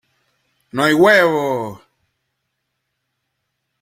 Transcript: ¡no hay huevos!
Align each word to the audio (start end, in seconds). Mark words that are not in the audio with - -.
¡no 0.71 0.83
hay 0.83 0.93
huevos! 0.95 1.79